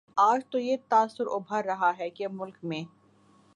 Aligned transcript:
آج 0.17 0.41
تو 0.49 0.59
یہ 0.59 0.77
تاثر 0.89 1.23
ابھر 1.27 1.65
رہا 1.65 1.91
ہے 1.99 2.09
کہ 2.09 2.27
ملک 2.27 2.57
میں 2.63 2.83